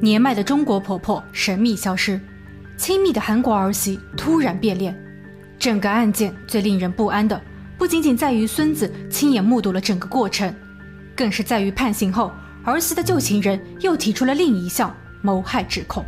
[0.00, 2.20] 年迈的中国婆婆神秘消失，
[2.76, 4.96] 亲密的韩国儿媳突然变脸。
[5.58, 7.40] 整个案件最令人不安的，
[7.76, 10.54] 不仅仅在于孙子亲眼目睹了整个过程，
[11.16, 12.30] 更是在于判刑后，
[12.64, 16.04] 儿媳的旧情人又提出了另一项谋害指控。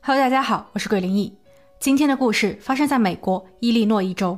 [0.00, 1.32] Hello，大家好，我是鬼灵异。
[1.78, 4.36] 今天的故事发生在美国伊利诺伊州。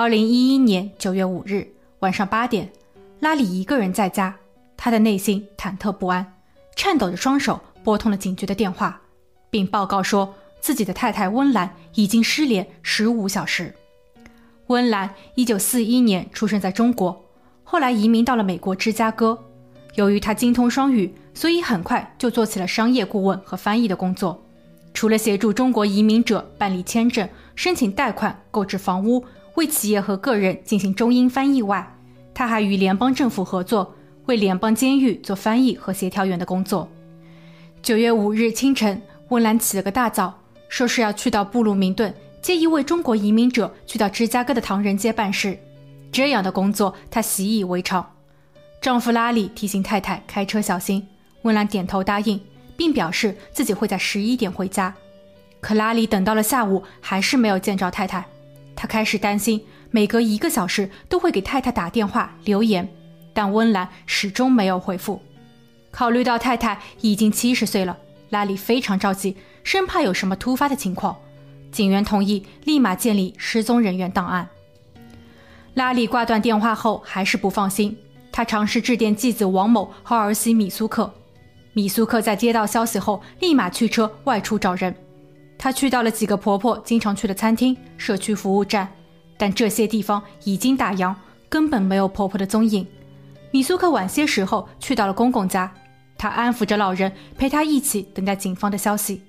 [0.00, 2.66] 二零一一年九月五日晚上八点，
[3.18, 4.34] 拉里一个人在家，
[4.74, 6.38] 他的内心忐忑不安，
[6.74, 8.98] 颤抖着双手拨通了警局的电话，
[9.50, 13.74] 并报告说自己的太太温岚已经失联十五小时。
[14.68, 17.22] 温岚一九四一年出生在中国，
[17.62, 19.38] 后来移民到了美国芝加哥。
[19.96, 24.42] 由于他精通双语，所以很快就做起了商业顾问和翻译的工作。
[24.94, 29.22] 除了协助中国移民者办理签证、申请贷款、购置房屋。
[29.60, 31.86] 为企业和个人进行中英翻译外，
[32.32, 33.94] 他还与联邦政府合作，
[34.24, 36.88] 为联邦监狱做翻译和协调员的工作。
[37.82, 40.32] 九月五日清晨，温兰起了个大早，
[40.70, 45.58] 说是要去到布鲁明顿接一位中国移民者去到芝加哥的唐人街办事。
[46.10, 48.14] 这样的工作她习以为常。
[48.80, 51.06] 丈夫拉里提醒太太开车小心，
[51.42, 52.40] 温岚点头答应，
[52.78, 54.94] 并表示自己会在十一点回家。
[55.60, 58.24] 可拉里等到了下午，还是没有见着太太。
[58.80, 62.88] 他开始担心，每隔一个小时都会给太太打电话留言，
[63.34, 65.20] 但温岚始终没有回复。
[65.90, 67.98] 考虑到太太已经七十岁了，
[68.30, 71.14] 拉里非常着急，生怕有什么突发的情况。
[71.70, 74.48] 警员同意立马建立失踪人员档案。
[75.74, 77.94] 拉里挂断电话后还是不放心，
[78.32, 81.12] 他尝试致电继子王某和儿媳米苏克。
[81.74, 84.96] 米苏克在接到消息后，立马驱车外出找人。
[85.62, 88.88] 她去到了几个婆婆经常去的餐厅、社区服务站，
[89.36, 91.14] 但这些地方已经打烊，
[91.50, 92.86] 根本没有婆婆的踪影。
[93.50, 95.70] 米苏克晚些时候去到了公公家，
[96.16, 99.20] 他安抚着老人，陪他一起等待警方的消息。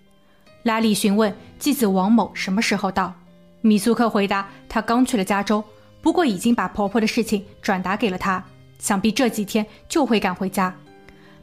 [0.64, 3.14] 拉里询问继子王某什么时候到，
[3.60, 5.62] 米苏克回答他刚去了加州，
[6.02, 8.42] 不过已经把婆婆的事情转达给了他，
[8.80, 10.74] 想必这几天就会赶回家。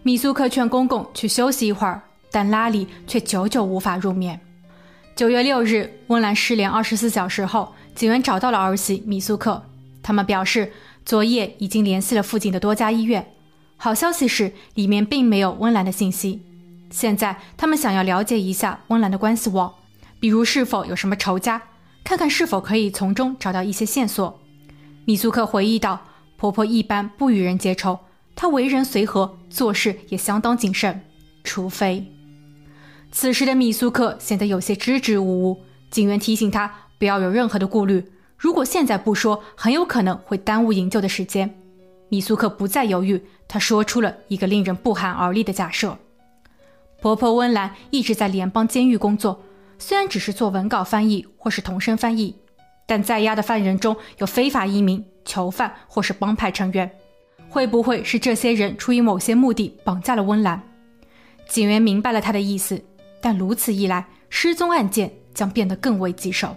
[0.02, 2.00] 米苏克劝公公去休息一会儿，
[2.30, 4.40] 但拉里却久久无法入眠。
[5.18, 9.60] 九月六日，温岚失联二十四小时后，警员找到了儿媳米苏克。
[10.00, 10.72] 他们表示，
[11.04, 13.26] 昨夜已经联系了附近的多家医院。
[13.76, 16.40] 好消息是，里面并没有温岚的信息。
[16.90, 19.74] 现在，他们想要了解一下温岚的关系网，
[20.20, 21.60] 比如是否有什么仇家，
[22.04, 24.40] 看看是否可以从中找到一些线索。
[25.04, 26.00] 米苏克回忆道
[26.38, 27.98] ：“婆婆一般不与人结仇，
[28.36, 31.00] 她为人随和，做事也相当谨慎，
[31.42, 32.06] 除非……”
[33.10, 35.60] 此时的米苏克显得有些支支吾吾，
[35.90, 38.04] 警员提醒他不要有任何的顾虑，
[38.36, 41.52] 如果现在不说，很有可能会耽误营救的时间。
[42.10, 45.98] 米苏克不再犹豫，他说出了一个令人不寒而栗的假设：
[47.00, 49.42] 婆婆温兰一直在联邦监狱工作，
[49.78, 52.36] 虽然只是做文稿翻译或是同声翻译，
[52.86, 56.90] 但在押的犯人中有非法移民、囚犯或是帮派成员，
[57.48, 60.62] 会不会是这些人出于某些目的绑架了温岚？
[61.48, 62.82] 警员明白了他的意思。
[63.20, 66.56] 但如此一来，失踪案件将变得更为棘手。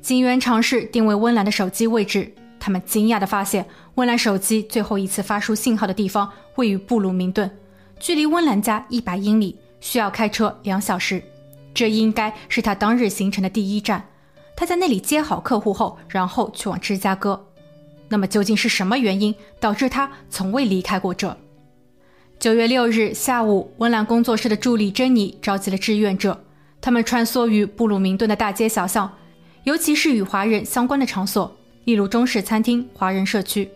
[0.00, 3.66] 警员尝试定位温岚的手机位置，他们惊讶地发现，
[3.96, 7.50] 温岚手机最后一次发出信号的地方位于布鲁明顿，
[7.98, 11.22] 距离温岚家一百英里，需要开车两小时。
[11.74, 14.02] 这应该是他当日行程的第一站。
[14.56, 17.44] 他在那里接好客户后，然后去往芝加哥。
[18.08, 21.36] 那么，究竟是什么原因导致他从未离开过这？
[22.38, 26.38] 九月六日下午，温岚工作室的助理珍妮召集了志愿者，
[26.82, 29.10] 他们穿梭于布鲁明顿的大街小巷，
[29.64, 31.50] 尤其是与华人相关的场所，
[31.84, 33.68] 例如中式餐厅、华人社区。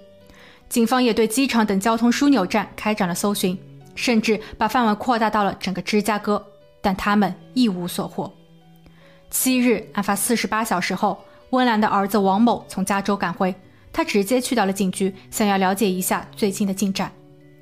[0.68, 3.58] 警方也对机场等交通枢纽站开展了搜寻，
[3.94, 6.44] 甚至把范围扩大到了整个芝加哥，
[6.82, 8.30] 但他们一无所获。
[9.30, 13.54] 七日，案发四十八小时后，温岚的儿子王某从加州赶回，
[13.90, 17.10] 他直接去到了警局，想要了解一下最近的进展。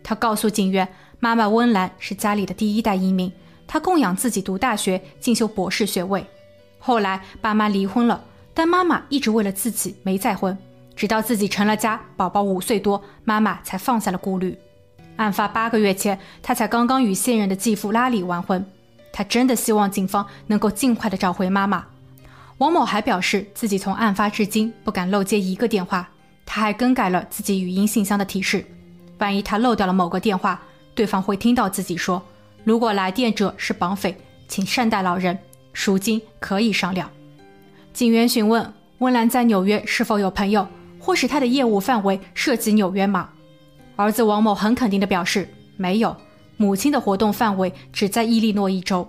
[0.08, 0.88] 他告诉警员，
[1.20, 3.30] 妈妈温岚是家里的第一代移民，
[3.66, 6.24] 她供养自己读大学，进修博士学位。
[6.78, 8.24] 后来爸妈离婚了，
[8.54, 10.56] 但妈妈一直为了自己没再婚，
[10.96, 14.58] 直到自己成了家，宝宝五岁多，妈妈才放下了顾虑。
[15.16, 18.64] 案发八个月前，她才刚刚与现任的继父拉里完婚。
[19.12, 21.84] 她真的希望警方能够尽快的找回妈妈。
[22.56, 26.08] 王某还表示，自己从案发至今不敢漏接一个电话，
[26.46, 28.64] 他还更改了自己语音信箱的提示。
[29.18, 30.60] 万一他漏掉了某个电话，
[30.94, 32.22] 对方会听到自己说
[32.64, 34.16] ：“如果来电者是绑匪，
[34.46, 35.38] 请善待老人，
[35.72, 37.10] 赎金可以商量。”
[37.92, 40.66] 警员询问温岚在纽约是否有朋友，
[41.00, 43.30] 或是他的业务范围涉及纽约吗？
[43.96, 46.16] 儿子王某很肯定地表示没有，
[46.56, 49.08] 母亲的活动范围只在伊利诺伊州。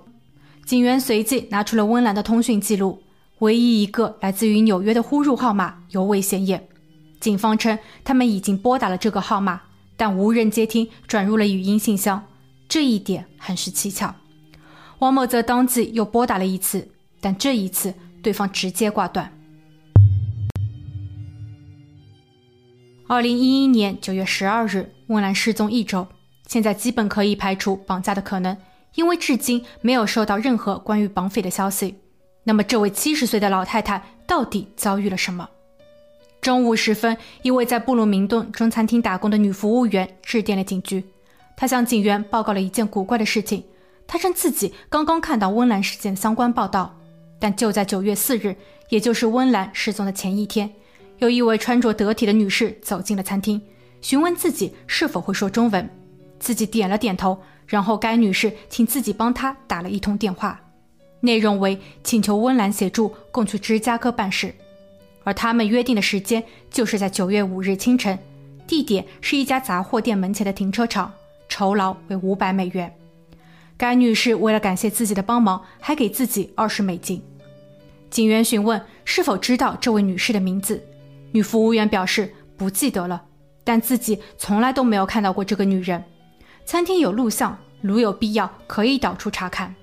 [0.66, 3.02] 警员随即拿出了温岚的通讯记录，
[3.40, 6.68] 唯一一个来自于纽约的呼入号码尤为显眼。
[7.20, 9.62] 警方称他们已经拨打了这个号码，
[10.00, 12.24] 但无人接听，转入了语音信箱。
[12.70, 14.16] 这一点很是蹊跷。
[15.00, 16.88] 王某则当即又拨打了一次，
[17.20, 17.94] 但这一次
[18.24, 19.30] 对方直接挂断。
[23.10, 26.08] 二零一一年九月十二日，温岚失踪一周，
[26.48, 28.56] 现在基本可以排除绑架的可能，
[28.96, 31.96] 因为至今没有收到任何关于绑匪的消息。
[32.46, 35.50] 那么，这位七十岁的老太太到底遭遇了什么？
[36.42, 41.04] 中午时分，一位在布鲁明顿中餐厅打工的女服务员致电了警局，
[41.58, 43.64] 她向警员报告了一件古怪的事情。
[44.08, 46.98] 她称自己刚刚看到温岚事件相关报道，
[47.40, 48.56] 但就在九月四日，
[48.88, 50.72] 也就是温岚失踪的前一天。
[51.18, 53.62] 有一位穿着得体的女士走进了餐厅，
[54.02, 55.90] 询问自己是否会说中文。
[56.40, 57.38] 自己点了点头，
[57.68, 60.62] 然后该女士请自己帮她打了一通电话，
[61.20, 64.56] 内容为请求温岚协助共去芝加哥办事，
[65.24, 68.18] 而他们约定的时间就是在九月五日清晨，
[68.68, 71.12] 地点是一家杂货店门前的停车场，
[71.48, 72.94] 酬劳为五百美元。
[73.78, 77.22] 该女士为了感谢自己的帮忙，还给自己二十美金。
[78.10, 80.84] 警员询问是否知道这位女士的名字。
[81.32, 83.22] 女服务员表示不记得了，
[83.64, 86.04] 但自己从来都没有看到过这个女人。
[86.66, 89.76] 餐厅有录像，如有必要可以导出查看。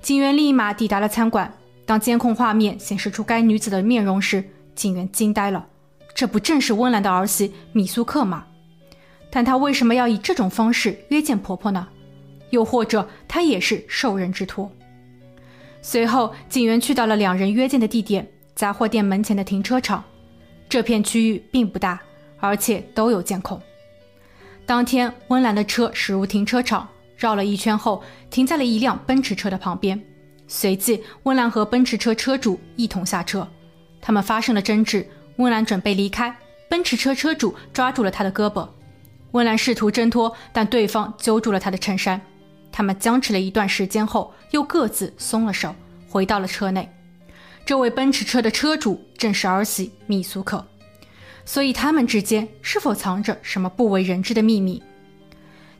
[0.00, 1.52] 警员立马抵达了餐馆。
[1.90, 4.44] 当监控画面显示出该女子的面容时，
[4.76, 5.66] 警员惊呆了：
[6.14, 8.46] 这不正是温岚的儿媳米苏克吗？
[9.28, 11.88] 但她为什么要以这种方式约见婆婆呢？
[12.50, 14.70] 又或者她也是受人之托？
[15.82, 20.04] 随后，警员去到了两人约见的地点——杂货店门前的停车场。
[20.68, 22.00] 这片区域并不大，
[22.38, 23.60] 而且都有监控。
[24.64, 28.00] 当天，温岚的车驶入停车场，绕了一圈后
[28.30, 30.00] 停在了一辆奔驰车的旁边。
[30.52, 33.46] 随即，温兰和奔驰车车主一同下车，
[34.00, 35.06] 他们发生了争执。
[35.36, 36.36] 温兰准备离开，
[36.68, 38.68] 奔驰车车主抓住了他的胳膊。
[39.30, 42.20] 温岚试图挣脱，但对方揪住了他的衬衫。
[42.72, 45.72] 他们僵持了一段时间后，又各自松了手，
[46.08, 46.92] 回到了车内。
[47.64, 50.66] 这位奔驰车的车主正是儿媳米苏克，
[51.44, 54.82] 所以他们之间是否藏着什么不为人知的秘密？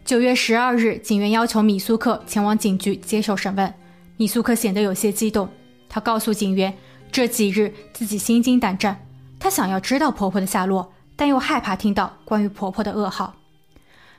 [0.05, 3.75] 九月十二日，警员要求米苏克前往警局接受审问。
[4.20, 5.49] 米苏克显得有些激动，
[5.88, 6.76] 他告诉警员，
[7.11, 9.06] 这几日自己心惊胆战，
[9.38, 13.34] 他想要知道婆婆的下落，但又害怕听到关于婆婆的噩耗。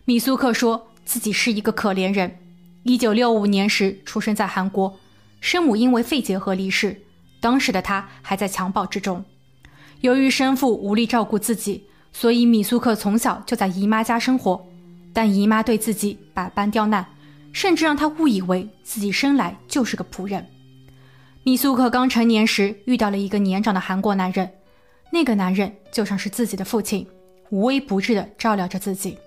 [0.06, 2.40] 米苏克说自己是一个可怜人，
[2.82, 4.98] 一九六五年时出生在韩国，
[5.40, 7.04] 生母因为肺结核离世。
[7.40, 9.24] 当时的他还在襁褓之中，
[10.00, 14.66] 由于生父无力照顾自己，所以米苏克从小就在姨妈家生活。
[15.14, 17.06] 但姨妈对自己百般刁难，
[17.54, 20.46] 甚至让他误以为自己生来就是个仆人。
[21.44, 24.50] 米苏克刚成年时遇到了一个年长的韩国男人，
[25.12, 27.08] 那个男人就像是自己的父亲，
[27.50, 29.18] 无微不至地照料着自己，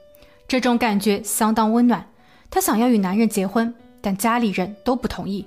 [0.46, 2.08] 这种感觉相当温暖。
[2.50, 5.44] 他想要与男人结婚，但家里人都不同意。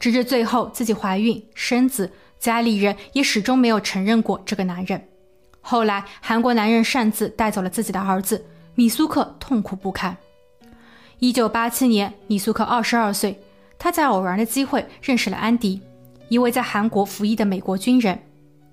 [0.00, 5.02] 直至最后自己怀孕生子，家里人也始终没有承认过这个男人。
[5.60, 8.42] 后来韩国男人擅自带走了自己的儿子，
[8.74, 10.16] 米苏克痛苦不堪。
[11.18, 13.40] 一九八七年，米苏克二十二岁，
[13.78, 15.80] 他在偶然的机会认识了安迪，
[16.28, 18.18] 一位在韩国服役的美国军人。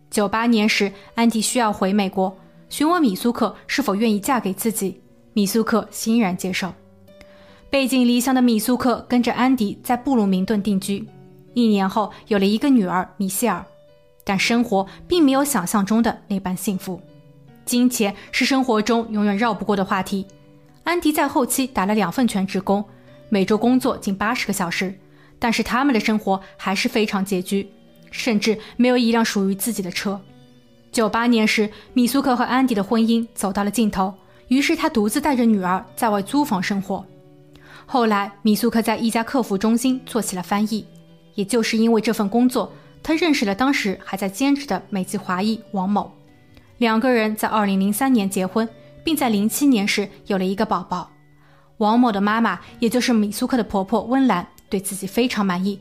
[0.09, 2.35] 九八年时，安迪需要回美国，
[2.67, 6.73] 询问米苏克是否愿意嫁给自己，米苏克欣然接受。
[7.69, 11.07] 背井离乡的米苏克跟着安迪在布鲁明顿定居，
[11.53, 13.65] 一年后有了一个女儿米歇尔，
[14.25, 17.01] 但生活并没有想象中的那般幸福。
[17.63, 20.27] 金钱是生活中永远绕不过的话题。
[20.83, 22.83] 安迪在后期打了两份全职工，
[23.29, 24.93] 每周工作近八十个小时，
[25.39, 27.69] 但是他们的生活还是非常拮据，
[28.11, 30.19] 甚至没有一辆属于自己的车。
[30.91, 34.13] 九八年时，米苏克和安迪的婚姻走到了尽头，
[34.49, 37.05] 于是他独自带着女儿在外租房生活。
[37.85, 40.85] 后来，米苏克在一家客服中心做起了翻译。
[41.35, 42.71] 也就是因为这份工作，
[43.01, 46.11] 他认识了当时还在兼职的美籍华裔王某。
[46.77, 48.69] 两个人在2003年结婚，
[49.03, 51.09] 并在07年时有了一个宝宝。
[51.77, 55.79] 王某的妈妈，也就是米苏克的婆婆温兰，对自己非常满意。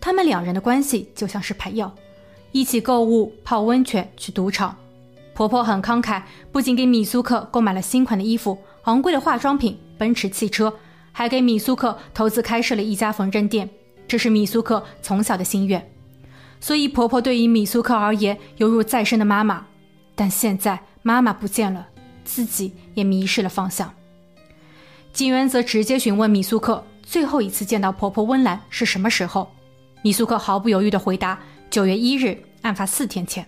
[0.00, 1.90] 他们两人的关系就像是朋友，
[2.52, 4.76] 一起购物、泡温泉、去赌场。
[5.34, 10.72] 婆婆很慷慨，不仅给米苏克购买了新款的衣服、昂贵的化妆品、奔驰汽车。
[11.14, 13.68] 还给米苏克投资开设了一家缝纫店，
[14.08, 15.92] 这是米苏克从小的心愿。
[16.58, 19.66] 所以婆婆对于米苏克而言犹如再生的妈妈。
[20.14, 21.86] 但现在妈妈不见了，
[22.24, 23.92] 自己也迷失了方向。
[25.12, 29.52] 警员则直接询问米苏克最后一次见到婆婆温岚是什么时候。
[30.02, 31.38] 米苏克毫不犹豫地回答
[31.70, 33.46] ：“九月一日，案发四天前。”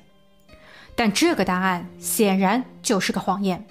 [0.95, 3.66] 但这个答案显然就是个谎言。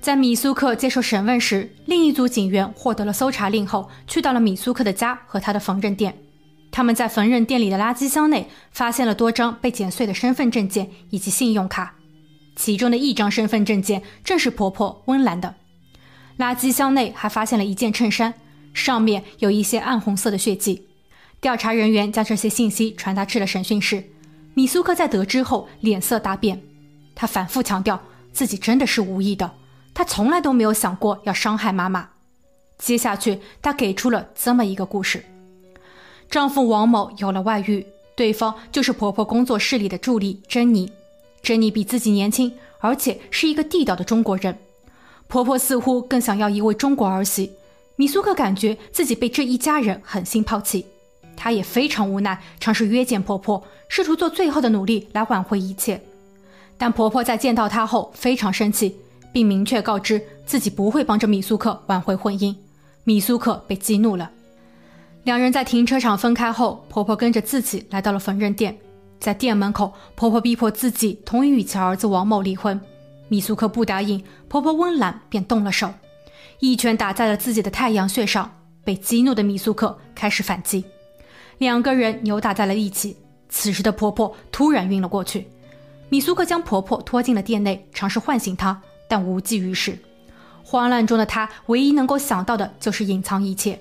[0.00, 6.16] 在米苏克接受审问时，另一组警员获得了搜查令后，去到了米苏克的家和他的缝纫店。
[6.70, 11.94] 他们在缝纫店里的垃圾箱内发现了多张被剪碎的身份证件以及信用卡，
[12.56, 15.54] 其中的一张身份证件正是婆婆温兰的。
[16.38, 18.34] 垃圾箱内还发现了一件衬衫，
[18.72, 20.86] 上面有一些暗红色的血迹。
[21.40, 24.04] 调查人员将这些信息传达至了审讯室。
[24.54, 26.62] 米苏克在得知后脸色大变，
[27.14, 28.00] 他反复强调
[28.32, 29.52] 自己真的是无意的，
[29.92, 32.08] 他从来都没有想过要伤害妈妈。
[32.78, 35.24] 接下去，他给出了这么一个故事：
[36.30, 40.90] 丈夫王某有了外遇，对方就是婆婆工作室里的助理珍妮。
[41.44, 44.58] 珍妮比自己年轻，而且是一个地道的中国人。
[45.28, 47.52] 婆婆似乎更想要一位中国儿媳。
[47.96, 50.86] 米苏克感觉自己被这一家人狠心抛弃。
[51.36, 56.00] 她也非常无奈，尝试约见婆婆，试图做最后的努力来挽回一切。
[56.78, 58.96] 但婆婆在见到她后非常生气，
[59.32, 62.54] 并明确告知自己不会帮着米苏克挽回婚姻。
[63.04, 64.30] 米苏克被激怒了。
[65.24, 68.76] 两人在停车场分开后，婆婆跟着自己来到了缝纫店。
[69.24, 72.78] 在店门口，婆婆逼迫自己同意与其儿子王某离婚。
[73.28, 75.90] 米苏克不答应，婆婆温岚便动了手，
[76.58, 78.54] 一拳打在了自己的太阳穴上。
[78.84, 80.84] 被激怒的米苏克开始反击。
[81.56, 83.16] 两个人扭打在了一起。
[83.48, 85.48] 此时的婆婆突然晕了过去，
[86.10, 88.78] 米苏克将婆婆拖进了店内，尝试唤醒她，
[89.08, 89.98] 但无济于事。
[90.62, 93.80] 慌乱中的他唯一能够想到的就是隐藏一切。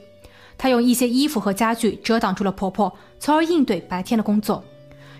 [0.57, 4.63] 他用一些衣服和家具遮挡住了婆婆，从而应对白天的工作。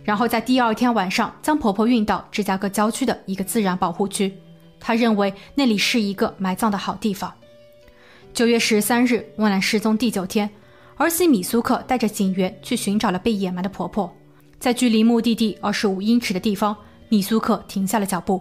[0.03, 4.33] 然后在第二天晚上将婆婆运到芝加哥郊区的一个自然保护区，
[4.79, 7.33] 他认为那里是一个埋葬的好地方。
[8.33, 10.49] 九月十三日，温兰失踪第九天。
[10.95, 14.13] 儿媳米苏克带着警员去寻找了被掩埋的婆婆，
[14.59, 16.75] 在距离目的地二十五英尺的地方，
[17.09, 18.39] 米苏克停下了脚步，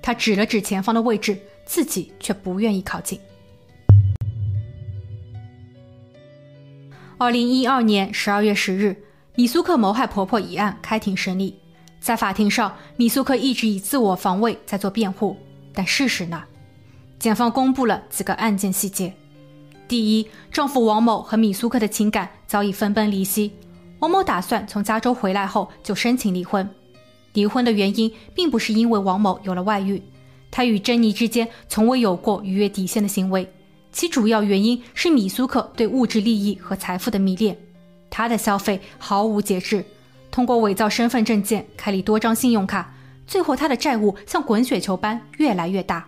[0.00, 3.20] 他指了指前方的位置，自己却不愿意靠近。
[7.18, 8.96] 二零一二年十二月十日，
[9.36, 11.54] 米苏克谋害婆婆一案开庭审理，
[12.00, 15.36] 在法庭上，米苏克一直以自我防卫在做辩护，
[15.72, 16.42] 但事实呢？
[17.18, 19.14] 检方公布了几个案件细节。
[19.86, 23.52] 第一，丈夫王某和米苏克的情感早已分崩离析。
[24.00, 26.68] 王某打算从加州回来后就申请离婚。
[27.32, 30.02] 离婚的原因并不是因为王某有了外遇，
[30.50, 33.48] 他与珍妮之间从未有过逾越底线的行为。
[33.92, 37.56] 其主要原因是米苏克对物质利益和财富的迷恋，
[38.10, 39.84] 他的消费毫无节制，
[40.30, 42.92] 通过伪造身份证件开立多张信用卡，
[43.26, 46.06] 最后他的债务像滚雪球般越来越大。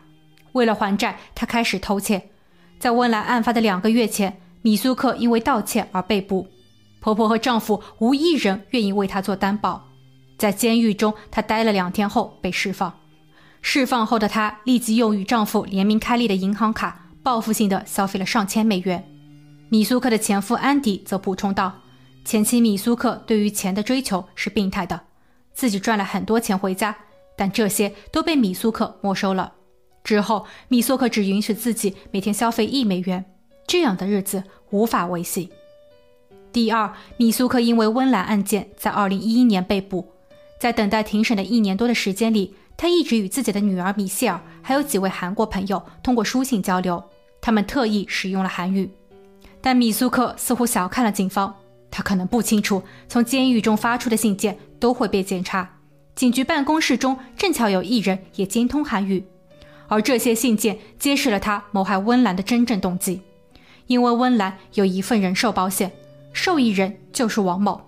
[0.52, 2.30] 为了还债，他开始偷窃。
[2.78, 6.48] 在温莱案发的两个月前，米苏克因为盗窃而被捕。
[7.00, 9.88] 婆婆和丈夫无一人愿意为她做担保。
[10.38, 12.92] 在监狱中，她待了两天后被释放。
[13.60, 19.04] 释放后的她立即用与丈夫联名开立的银行卡，报复性的消费了上千美元。
[19.68, 21.72] 米苏克的前夫安迪则补充道
[22.24, 25.00] ：“前妻米苏克对于钱的追求是病态的，
[25.52, 26.96] 自己赚了很多钱回家，
[27.36, 29.52] 但这些都被米苏克没收了。”
[30.04, 33.24] 之后，米苏克只允许自己每天消费一美元，
[33.66, 35.50] 这样的日子无法维系。
[36.52, 40.06] 第二，米苏克因为温岚案件在二零一一年被捕，
[40.58, 47.02] 在等待庭审的一年多的时间里，他一直与自己的女儿米歇尔还有几位韩国朋友通过书信交流，
[47.40, 48.90] 他们特意使用了韩语。
[49.60, 51.54] 但米苏克似乎小看了警方，
[51.92, 55.76] 他可能不清楚，从监狱中发出的信件都会被检查。
[56.16, 59.24] 警局办公室中正巧有一人也精通韩语。
[59.88, 63.20] 而这些信件揭示了他谋害温岚的真正动机，
[63.86, 65.92] 因为温岚有一份人寿保险，
[66.32, 67.82] 受益人就是王某，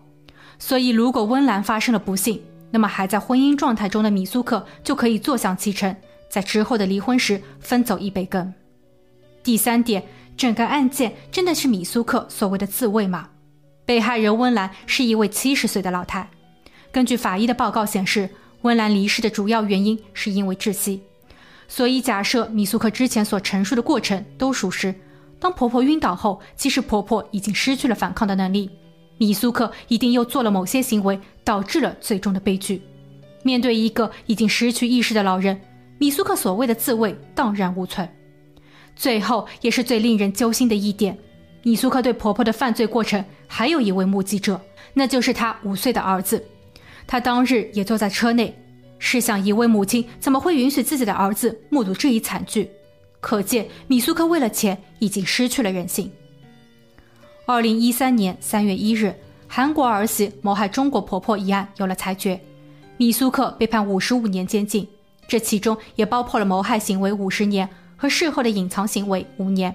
[0.59, 5.97] 所以如果温岚发生了不幸，那么还在婚姻状态中的米苏克就可以坐享其成，
[6.29, 8.53] 在之后的离婚时分走一杯羹。
[9.43, 10.03] 第三点，
[10.37, 13.31] 整个案件真的是米苏克所谓的自卫吗？
[13.85, 16.31] 被害人温兰是一位七十岁的老太，
[16.91, 18.31] 根据法医的报告显示，
[18.63, 21.03] 温兰离世的主要原因是因为窒息。
[21.69, 24.95] 所以，假设米苏克之前所陈述的过程都属实，
[25.39, 28.71] 当婆婆晕倒后，其实婆婆已经失去了反抗的能力。
[29.19, 32.83] 米苏克一定又做了某些行为，导致了最终的悲剧。
[33.43, 35.61] 面对一个已经失去意识的老人，
[35.99, 38.09] 米苏克所谓的自卫荡然无存。
[38.97, 41.19] 最后，也是最令人揪心的一点，
[41.65, 44.61] 米苏克对婆婆的犯罪过程还有一位目击者，
[44.93, 46.45] 那就是他五岁的儿子。
[47.07, 48.55] 他当日也坐在车内。
[48.99, 52.71] 试想，一位母亲怎么会允许自己的儿子目睹这一惨剧？
[53.19, 56.13] 可见米苏克为了钱已经失去了人性。
[57.47, 59.15] 二零一三年三月一日，
[59.49, 62.39] 韩国儿媳谋害中国婆婆一案有了裁决，
[62.99, 64.87] 米苏克被判五十五年监禁，
[65.27, 67.67] 这其中也包括了谋害行为五十年
[67.97, 69.75] 和事后的隐藏行为五年。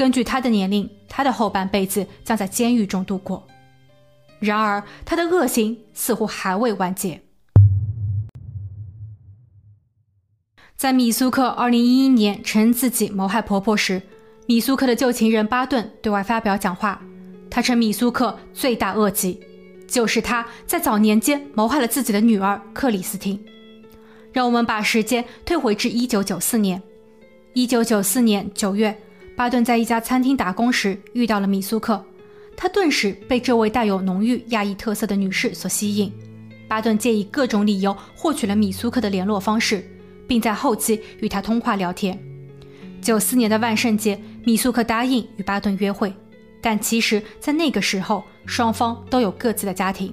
[0.00, 3.46] 根据他的年龄，他的后半辈子将在监狱中度过。
[4.38, 7.20] 然而，他的恶行似乎还未完结。
[10.74, 14.00] 在米苏克2011年承认自己谋害婆婆时，
[14.46, 17.02] 米苏克的旧情人巴顿对外发表讲话，
[17.50, 19.38] 他称米苏克罪大恶极，
[19.86, 23.38] 就是他在早年间谋害了自己的女儿克里斯汀。
[24.32, 26.82] 让我们把时间退回至1994年。
[27.52, 28.98] 1994年9月，
[29.40, 32.04] 巴顿在一家餐厅打工时遇到了米苏克，
[32.54, 36.12] 他顿时被这位带有浓郁亚裔特色的女士所吸引。
[36.68, 39.82] 巴顿借以各种理由获取了米苏克的联络方式。
[40.28, 42.16] 并在后期与他通话聊天。
[43.00, 46.12] 九四年的万圣节，米苏克答应与巴顿约会，
[46.60, 50.12] 但其实，在那个时候，双方都有各自的家庭。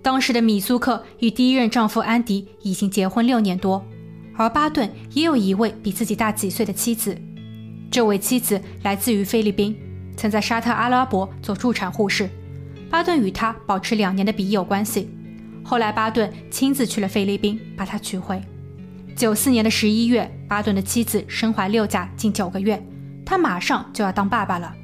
[0.00, 3.84] 当时的米苏克与第一任丈夫安迪已经结婚六年多，
[4.34, 7.14] 而巴顿也有一位比自己大几岁的妻子。
[7.90, 9.76] 这位妻子来自于菲律宾，
[10.16, 12.28] 曾在沙特阿拉伯做助产护士。
[12.90, 15.10] 巴顿与她保持两年的笔友关系，
[15.64, 18.40] 后来巴顿亲自去了菲律宾把她娶回。
[19.16, 22.84] 九四年的十一月，巴顿的妻子身怀六甲近九个月，
[23.24, 24.74] 他马上就要当爸爸了。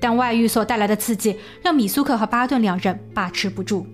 [0.00, 3.86] 但外遇所带来的刺激让米苏克和巴顿两人把持不住，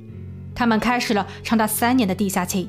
[0.54, 2.68] 他们开始了长达三年的地下情。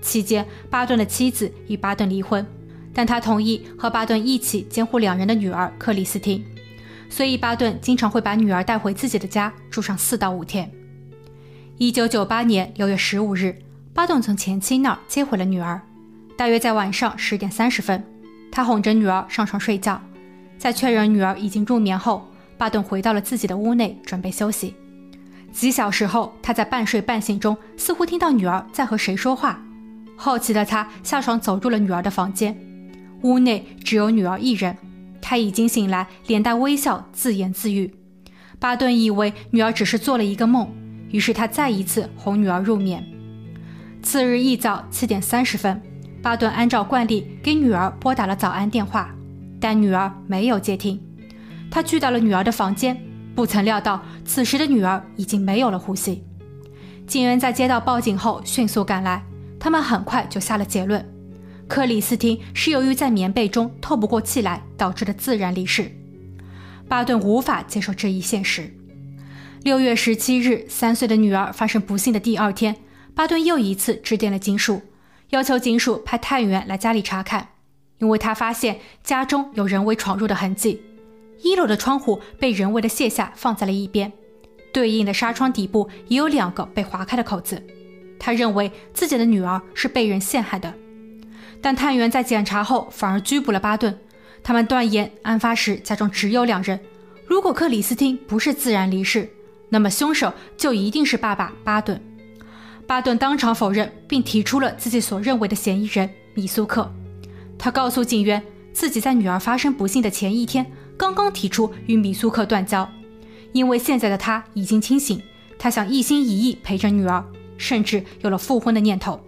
[0.00, 2.46] 期间，巴顿的妻子与巴顿离婚，
[2.94, 6.42] 但他同意和巴顿一起监护两人的女儿克里斯汀，
[7.10, 10.70] 所以巴顿经常会把女儿带回自己的家住上四到五天。
[11.76, 13.54] 一九九八年六月十五日，
[13.92, 15.80] 巴顿从前妻那儿接回了女儿。
[16.36, 18.02] 大约在晚上十点三十分，
[18.50, 20.00] 他哄着女儿上床睡觉。
[20.56, 24.74] 在确认女儿已经入眠后，巴顿回到了自己的屋内准备休息。
[25.52, 29.60] 几小时后，他在半睡半醒中似乎听到女儿在和谁说话。
[30.16, 32.56] 好奇的他下床走入了女儿的房间，
[33.24, 34.76] 屋内只有女儿一人。
[35.20, 37.94] 她已经醒来，脸带微笑，自言自语。
[38.60, 40.70] 巴顿以为女儿只是做了一个梦，
[41.10, 43.02] 于是他再一次哄女儿入眠。
[44.02, 45.80] 次日一早七点三十分。
[46.22, 49.14] 巴顿按照惯例给女儿拨打了早安电话，
[49.60, 50.98] 但女儿没有接听。
[51.70, 52.98] 他去到了女儿的房间，
[53.34, 56.22] 不曾料到此时的女儿已经没有了呼吸。
[57.06, 59.22] 警员在接到报警后迅速赶来，
[59.58, 61.06] 他们很快就下了结论：
[61.68, 65.90] 克里斯汀是由于在棉被中透不过气来导致的自然离世。
[66.88, 68.72] 巴顿无法接受这一现实。
[69.62, 72.76] 六月十七日，三岁的女儿发生不幸的第二天，
[73.14, 74.82] 巴顿又一次致电了警署。
[75.30, 77.48] 要求警署派探员来家里查看，
[77.98, 80.82] 因为他发现家中有人为闯入的痕迹。
[81.42, 84.12] 一楼的窗户被人为的卸下，放在了一边，
[84.72, 87.60] 对应的纱窗底部也有两个被划开的口子。
[88.20, 90.72] 他认为自己的女儿是被人陷害的，
[91.64, 93.98] 但探员在检查后反而拘捕了巴顿。
[94.42, 96.78] 他们断言，案发时家中只有两人。
[97.26, 99.26] 如果克里斯汀不是自然离世，
[99.70, 101.98] 那么凶手就一定是爸爸巴顿。
[102.86, 106.92] 巴顿当场否认，并提出了自己所认为的嫌疑人米苏克。
[107.58, 108.42] 他告诉警员，
[108.74, 112.86] 自己在女儿发生不幸的前一天，刚刚提出与米苏克断交，
[113.52, 115.22] 因为现在的他已经清醒，
[115.58, 117.24] 他想一心一意陪着女儿，
[117.56, 119.18] 甚至有了复婚的念头。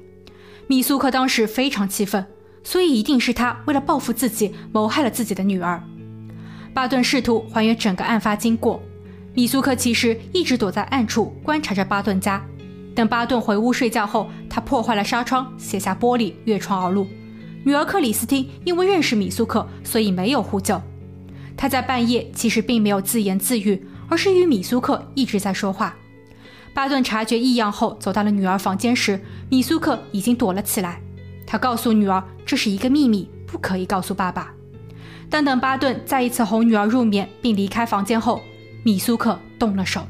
[0.68, 2.26] 米苏克当时非常气愤，
[2.64, 5.82] 所以一定是他为了报复自己，谋害了自己的女儿。
[6.74, 8.82] 巴顿试图还原整个案发经过，
[9.32, 12.44] 米苏克其实一直躲在暗处观察着巴顿家。
[12.94, 17.06] 等巴顿回屋睡觉后，他破坏了纱窗，卸下玻璃，越窗而入。
[17.62, 20.80] 女儿克里斯汀因为认识米苏克，所以没有呼救。
[21.56, 25.94] 他在半夜其实并没有自言自语，而是与米苏克一直在说话。
[26.76, 31.00] 巴顿察觉异样后，走到了女儿房间时，米苏克已经躲了起来。
[31.46, 34.52] 他告诉女儿这是一个秘密，不可以告诉爸爸。
[35.30, 38.42] 但等巴顿再一次哄女儿入眠并离开房间后，
[38.82, 40.06] 米苏克动了手。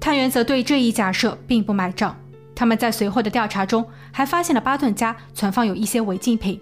[0.00, 2.16] 探员则对这一假设并不买账。
[2.54, 6.58] 他们在随后的调查中还发现了巴顿家存放有一些违禁品。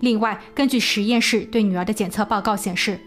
[0.00, 2.98] 另外，根据实验室对女儿的检测报告显示，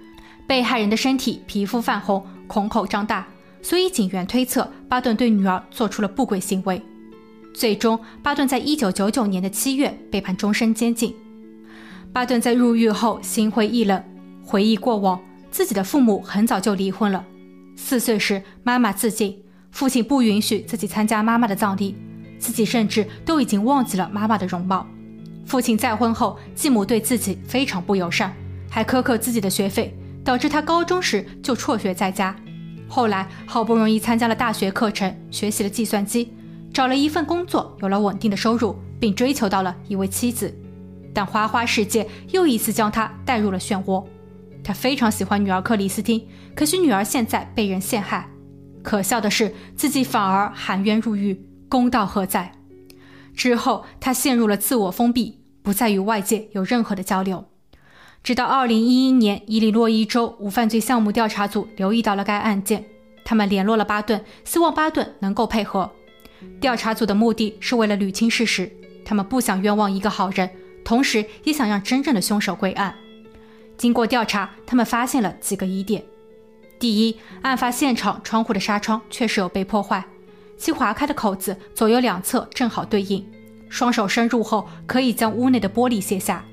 [0.48, 3.28] 被害人的身体皮肤泛红，孔口张大，
[3.62, 6.82] 所以警员推测巴顿对女儿做出了不轨行为。
[7.54, 11.16] 最终，巴顿在一九九九年的七月被判终身监禁。
[12.14, 14.04] 巴顿在入狱后心灰意冷，
[14.44, 15.20] 回忆过往，
[15.52, 17.26] 自己的父母很早就离婚了。
[17.76, 19.44] 四岁时，妈妈自尽。
[19.70, 21.96] 父亲不允许自己参加妈妈的葬礼，
[22.40, 24.88] 自己甚至都已经忘记了妈妈的容貌。
[25.46, 28.34] 父亲再婚后，继母对自己非常不友善，
[28.70, 32.36] 还苛刻自己的学费，导致他高中时就辍学在家。
[32.88, 36.34] 后来好不容易参加了大学课程，学习了计算机，
[36.74, 40.54] 找了一份工作，有了稳定的收入，并追求到了一位妻子。
[41.14, 44.04] 但花花世界又一次将他带入了漩涡。
[44.64, 48.30] 他非常喜欢女儿克里斯汀，可惜女儿现在被人陷害。
[48.84, 52.52] 可笑的是，自己反而含冤入狱，公道何在？
[53.36, 57.46] 之后，他陷入了自我封闭，不再与外界有任何的交流。
[58.28, 62.84] 直到2011年，伊利诺伊州无犯罪项目调查组留意到了该案件，
[63.24, 65.90] 他们联络了巴顿，希望巴顿能够配合。
[66.60, 68.70] 调查组的目的是为了捋清事实，
[69.06, 70.50] 他们不想冤枉一个好人，
[70.84, 72.94] 同时也想让真正的凶手归案。
[73.78, 76.04] 经过调查，他们发现了几个疑点。
[76.78, 80.04] 第一，案发现场窗户的纱窗确实有被破坏，
[80.58, 83.26] 其划开的口子左右两侧正好对应，
[83.70, 86.44] 双手伸入后可以将屋内的玻璃卸下。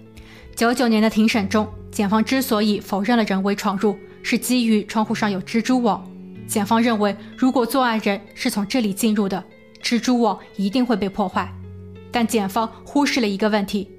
[0.57, 6.09] 九九年的庭审中，检方之所以否认了人为闯入，是基于窗户上有蜘蛛网。
[6.47, 9.43] 检方认为，如果作案人是从这里进入的，
[9.83, 11.53] 蜘蛛网一定会被破坏。
[12.13, 13.91] 但检方忽视了一个问题，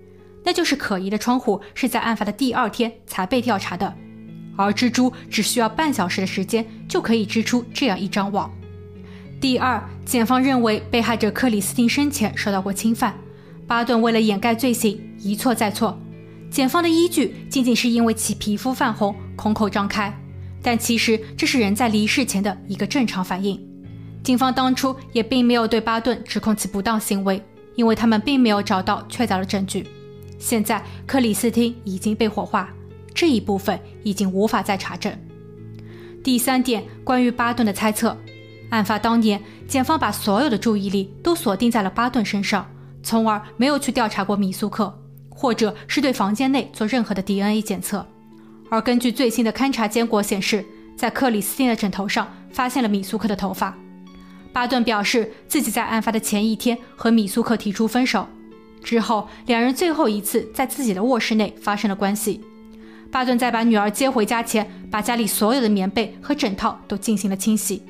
[0.45, 3.93] 那就是可疑的窗户是在案发的第二天才被调查的。
[4.55, 8.49] 而蜘蛛只需要半小时的时间就可以织出这样一张网。
[9.41, 13.13] 第二，检方认为被害者克里斯汀生前受到过侵犯，
[13.67, 15.99] 巴顿为了掩盖罪行一错再错。
[16.49, 20.13] 检方的依据仅仅是因为其皮肤泛红、孔口张开，
[20.61, 23.59] 但其实这是人在离世前的一个正常反应。
[24.23, 27.41] 警方当初也并没有对巴顿指控其不当行为，
[27.75, 29.87] 因为他们并没有找到确凿的证据。
[30.39, 32.69] 现在克里斯汀已经被火化。
[33.13, 35.17] 这一部分已经无法再查证。
[36.21, 38.17] 第三点，关于巴顿的猜测，
[38.69, 42.69] 案发当年，检方把所有的注意力都锁定在了巴顿身上，
[43.01, 44.93] 从而没有去调查过米苏克，
[45.35, 48.03] 或者是对房间内做任何的 DNA 检测。
[48.71, 53.77] 而根据最新的勘查结果显示，在克里斯汀的枕头上发现了米苏克的头发。
[54.51, 58.25] 巴顿表示自己在案发的前一天和米苏克提出分手，
[58.81, 62.41] 之后两人最后一次在自己的卧室内发生了关系。
[63.11, 67.83] 巴顿在把女儿接回家前，把家里所有的棉被和枕套都进行了清洗。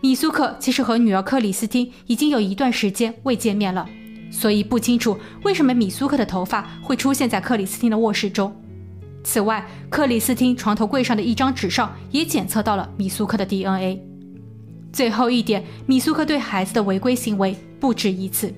[0.00, 3.88] 米苏克其实和女儿克里斯汀已经有一段时间未见面了，
[4.34, 8.52] 所以不清楚为什么米苏克的头发会出现在克里斯汀的卧室中。
[9.22, 14.02] 此外，克里斯汀床头柜上的一张纸上也检测到了米苏克的 DNA。
[14.92, 18.52] 最后一点，米苏克对孩子的违规行为不止一次。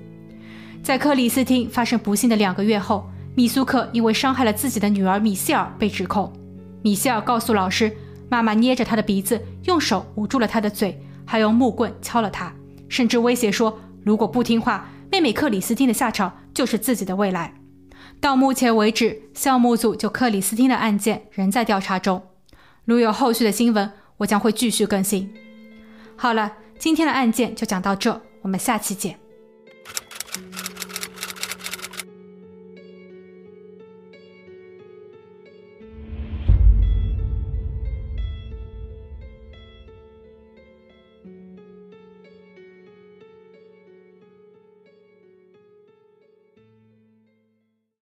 [0.83, 3.07] 在克里斯汀发生不幸的两个月后。
[3.37, 6.33] 米苏克因为伤害了自己的女儿米歇尔被指控。
[6.81, 7.95] 米歇尔告诉老师，
[8.31, 12.51] 妈妈捏着他的鼻子，用手捂住了他的嘴，还用木棍敲了他，
[12.89, 17.55] 甚至威胁说，如果不听话，妹妹克里斯汀的下场就是自己的未来。
[18.21, 22.23] 到目前为止，项目组就克里斯汀的案件仍在调查中。
[22.85, 25.33] 如有后续的新闻，我将会继续更新。
[26.17, 29.19] 好了，今天的案件就讲到这，我们下期见。